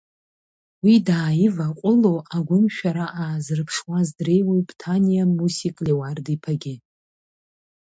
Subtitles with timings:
[0.85, 6.75] Уи дааиваҟәыло агәымшәара аазырԥшыз дреиуоуп Ҭаниа Мусик Леуард-иԥагьы.